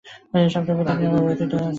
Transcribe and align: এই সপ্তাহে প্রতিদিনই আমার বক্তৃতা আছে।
এই 0.35 0.47
সপ্তাহে 0.49 0.77
প্রতিদিনই 0.79 1.07
আমার 1.09 1.21
বক্তৃতা 1.23 1.55
আছে। 1.57 1.69